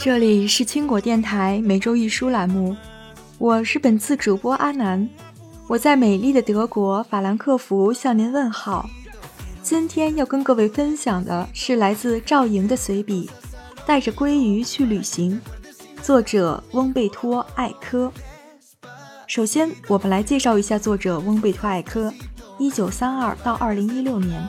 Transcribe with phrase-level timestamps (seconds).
[0.00, 2.76] 这里是青果电台每周一书栏目，
[3.38, 5.08] 我是本次主播阿南，
[5.68, 8.88] 我在美丽的德国法兰克福向您问好。
[9.62, 13.30] 今天要跟各位分享的是来自赵莹的随笔
[13.86, 15.40] 《带着鲑鱼去旅行》，
[16.02, 18.12] 作者翁贝托·艾科。
[19.28, 22.12] 首先，我们来介绍一下作者翁贝托·艾科，
[22.58, 24.48] 一九三二到二零一六年。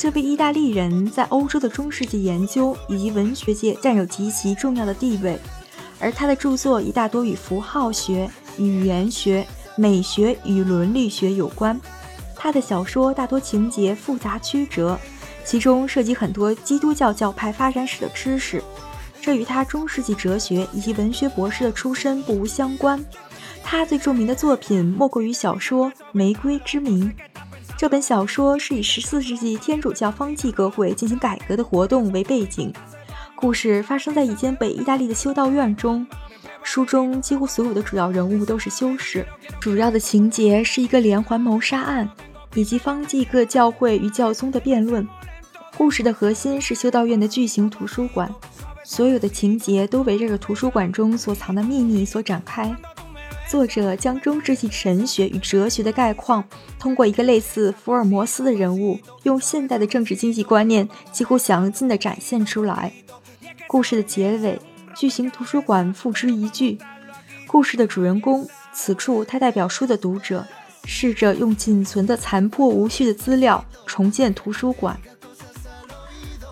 [0.00, 5.38] 这位意大利人在欧洲的中世纪研究以及文学界占有极其重要的地位，
[5.98, 9.46] 而他的著作一大多与符号学、语言学、
[9.76, 11.78] 美学与伦理学有关。
[12.34, 14.98] 他的小说大多情节复杂曲折，
[15.44, 18.64] 其中涉及很多基督教教派发展史的知识，
[19.20, 23.04] 这与他中世纪哲学以及文学博士的出身不无相关。
[23.62, 27.04] 他最著名的作品莫过于小说《玫瑰之谜》。
[27.80, 32.70] 这本小说是以十四世纪天主教方济各会进行改革的活动为背景，
[33.34, 36.06] 故事发生在一间北意大利的修道院中。
[36.62, 39.26] 书中几乎所有的主要人物都是修士，
[39.58, 42.06] 主要的情节是一个连环谋杀案，
[42.54, 45.08] 以及方济各教会与教宗的辩论。
[45.78, 48.30] 故事的核心是修道院的巨型图书馆，
[48.84, 52.76] 所有的情节都围绕着图书馆中所藏的秘密所展开。
[53.50, 56.44] 作者将中世纪神学与哲学的概况，
[56.78, 62.92] 通过一个类似福尔摩斯的人物，用现代的政治经济观念几乎详尽地展现出来。
[63.66, 64.56] 故事的结尾，
[64.94, 66.78] 巨型图书馆付之一炬。
[67.48, 70.46] 故事的主人公，此处他代表书的读者，
[70.84, 74.96] 试着用仅存的残破无序的资料重建图书馆。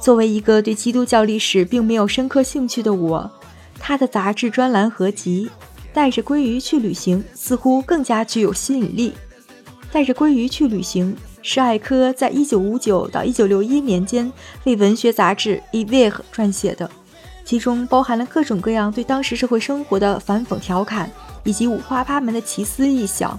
[0.02, 3.30] 作为一个对基督教历史并没有深刻兴趣的我，
[3.78, 5.48] 他的杂志专栏合集。
[5.98, 9.12] 带着鲑鱼去旅行，似乎更加具有吸引力。
[9.90, 14.32] 带着鲑鱼去旅行是艾科在1959到1961年间
[14.62, 16.88] 为文学杂志《Eve》撰写的，
[17.44, 21.10] 其中包含了各种各样对当时社会生活的反讽调侃，
[21.42, 23.36] 以及五花八门的奇思异想。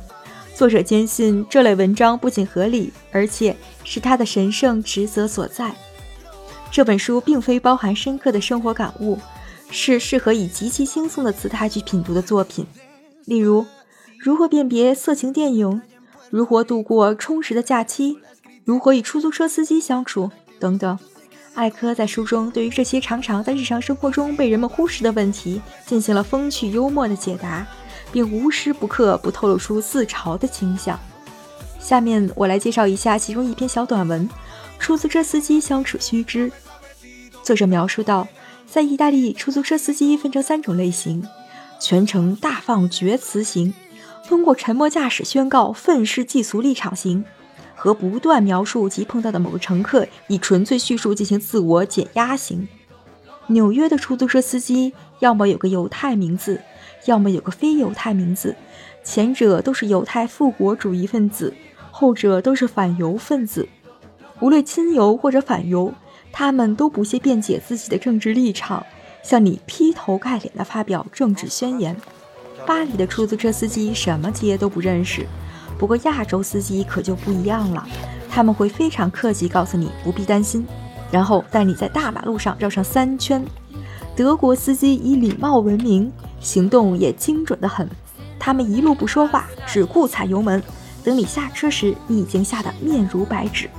[0.54, 3.56] 作者坚信这类文章不仅合理，而且
[3.86, 5.74] 是他的神圣职责所在。
[6.70, 9.18] 这本书并非包含深刻的生活感悟。
[9.72, 12.66] 是适合以极其轻松的姿态去品读的作品，
[13.26, 13.66] 例如
[14.20, 15.82] 如何辨别色情电影，
[16.30, 18.18] 如何度过充实的假期，
[18.66, 20.98] 如何与出租车司机相处等等。
[21.54, 27.68] 艾科在书中对于这些常常在日常生活中被人们忽视的问题进行了风趣幽默的解答，
[28.12, 31.00] 并无时不刻不透露出自嘲的倾向。
[31.80, 34.28] 下面我来介绍一下其中一篇小短文
[34.80, 36.50] 《出租车司机相处须知》。
[37.44, 38.28] 作者描述到。
[38.72, 41.28] 在意大利，出租车司机分成三种类型：
[41.80, 43.74] 全程大放厥词型，
[44.28, 47.26] 通过沉默驾驶宣告愤世嫉俗立场型，
[47.74, 52.68] 和不断描述及碰到的某个乘客，以纯粹叙述进行自我减压型。
[53.48, 56.62] 纽约的出租车司机要么有个犹太名字，
[57.06, 58.56] 要么有个非犹太名字，
[59.04, 61.52] 前者都是犹太复国主义分子，
[61.90, 63.68] 后者都是反犹分子。
[64.42, 65.92] 无论亲犹或者反犹。
[66.32, 68.86] 他们都不屑辩解自己的政治立场，
[69.24, 71.96] 向你劈头盖脸地发表政治宣言。
[72.66, 75.26] 巴黎的出租车司机什么街都不认识，
[75.78, 77.88] 不过亚洲司机可就不一样了，
[78.30, 80.66] 他们会非常客气告诉你不必担心，
[81.12, 83.44] 然后带你在大马路上绕上三圈。
[84.16, 87.90] 德国司机以礼貌闻名，行动也精准得很，
[88.38, 90.62] 他们一路不说话，只顾踩油门，
[91.04, 93.70] 等你下车时，你已经吓得面如白纸。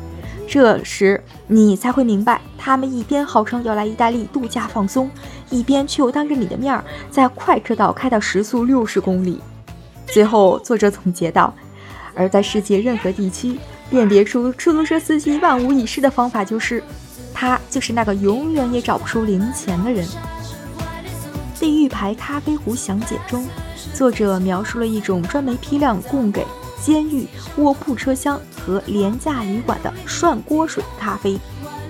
[0.53, 5.09] 这时你才会明白，他们一边号称要来意大利度假放松，
[5.49, 9.41] 一边却又当着你的面儿在快车道开到时速六十公里。
[10.09, 11.55] 最后，作者总结道
[12.17, 16.83] ：“而在世界任何地区，辨别出出租车司机万无一失的方法就是，
[17.33, 20.05] 他就是那个永远也找不出零钱的人。”
[21.61, 23.47] 《地狱牌咖啡壶详解》中，
[23.95, 26.45] 作者描述了一种专门批量供给。
[26.81, 27.27] 监狱、
[27.57, 31.39] 卧铺车厢和廉价旅馆的涮锅水咖啡，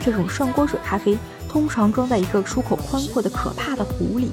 [0.01, 1.17] 这种涮锅水咖啡
[1.49, 4.31] 通常装在一个出口宽阔的可怕的壶里，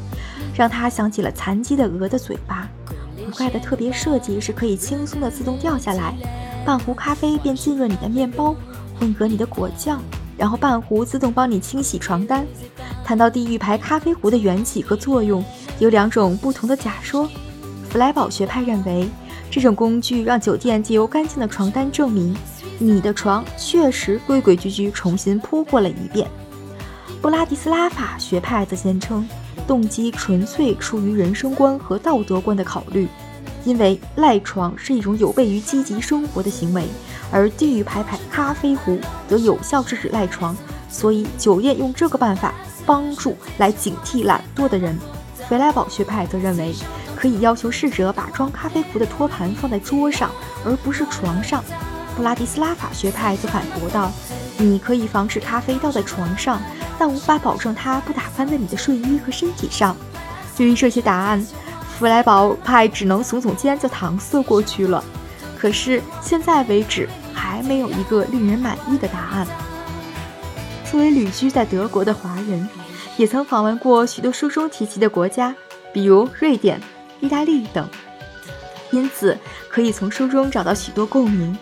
[0.56, 2.68] 让他想起了残疾的鹅的嘴巴。
[3.16, 6.16] 壶盖的特别设计是可以轻松的自动掉下来，
[6.66, 8.56] 半壶咖啡便浸润你的面包，
[9.00, 10.02] 混合你的果酱，
[10.38, 12.46] 然后半壶自动帮你清洗床单。
[13.04, 15.44] 谈到地狱牌咖啡壶的缘起和作用，
[15.80, 17.30] 有两种不同的假说。
[17.90, 19.08] 弗莱堡学派认为。
[19.50, 22.36] 这种工具让酒店借由干净的床单证明，
[22.78, 26.28] 你的床确实规规矩矩重新铺过了一遍。
[27.22, 29.28] 布拉迪斯拉法学派则坚称，
[29.66, 33.08] 动机纯粹出于人生观和道德观的考虑，
[33.66, 36.86] 因为赖床是一种有悖于积极生活的行为，
[37.32, 40.56] 而地狱牌牌咖啡壶则有效制止赖床，
[40.90, 42.54] 所以酒店用这个办法
[42.86, 44.98] 帮助来警惕懒惰的人。
[45.50, 46.74] 弗莱堡学派则认为，
[47.18, 50.30] 可以要求侍者把装咖啡壶的托盘放在桌上，
[50.64, 51.64] 而不是床上。
[52.16, 54.12] 布拉迪斯拉法学派则反驳道
[54.58, 56.62] ：“你可以防止咖啡倒在床上，
[57.00, 59.98] 但无法保证它不打翻在你的睡衣和身体上。”
[60.56, 61.44] 对于这些答案，
[61.98, 65.04] 弗莱堡派只能耸耸肩就搪塞过去了。
[65.58, 69.48] 可是现在为止，还没有一个令人满意的答案。
[70.90, 72.68] 作为旅居在德国的华人，
[73.18, 75.56] 也曾访问过许多书中提及的国家，
[75.92, 76.82] 比如瑞典、
[77.20, 77.88] 意大利等，
[78.92, 79.38] 因此
[79.70, 81.58] 可以从书中找到许多共鸣。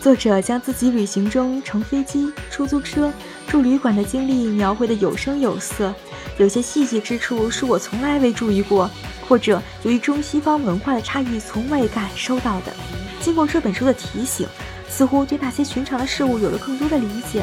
[0.00, 3.10] 作者将自己旅行中乘飞机、出租车、
[3.46, 5.94] 住旅馆的经历描绘得有声有色。
[6.36, 8.90] 有些细节之处是我从来未注意过，
[9.26, 12.72] 或者由于中西方文化的差异从未感受到的。
[13.20, 14.46] 经过这本书的提醒，
[14.90, 17.42] 似乎对那些寻常的事物有了更多的理解。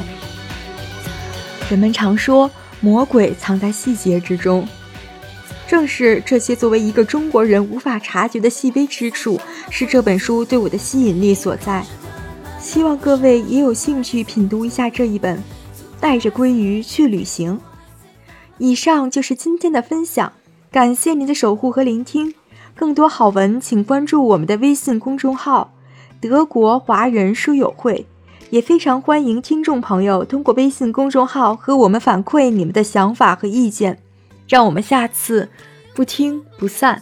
[1.69, 4.67] 人们常说魔鬼藏在细节之中，
[5.71, 9.39] 正是这些作为一个中国人无法察觉的细微之处，
[9.69, 11.81] 是这本书对我的吸引力所在。
[12.59, 15.37] 希望各位也有兴趣品读一下这一本
[16.01, 17.53] 《带着鲑鱼去旅行》。
[18.57, 20.33] 以上就是今天的分享，
[20.69, 22.35] 感谢您的守护和聆听。
[22.75, 25.73] 更多好文，请关注我们的微信公众号
[26.19, 28.05] “德国华人书友会”，
[28.51, 33.99] 也非常欢迎听众朋友通过微信公众号和我们反馈你们的想法和意见。
[34.51, 35.47] 让我们下次
[35.95, 37.01] 不听不散。